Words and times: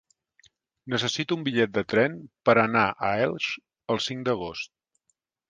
Necessito 0.93 1.37
un 1.39 1.43
bitllet 1.47 1.75
de 1.75 1.83
tren 1.93 2.15
per 2.49 2.57
anar 2.63 2.87
a 2.87 3.13
Elx 3.27 3.51
el 3.95 4.03
cinc 4.09 4.27
d'agost. 4.31 4.75